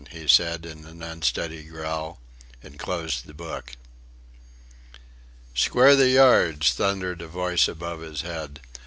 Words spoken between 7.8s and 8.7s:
his head.